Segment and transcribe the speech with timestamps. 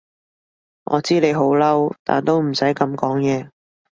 [0.85, 3.51] 我知你好嬲，但都唔使噉講嘢